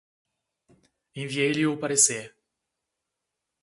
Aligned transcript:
Enviei-lhe 1.15 1.67
o 1.67 1.77
parecer 1.77 2.33